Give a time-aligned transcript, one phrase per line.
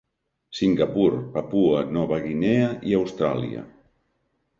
[0.59, 3.63] Singapur, Papua Nova Guinea i Austràlia.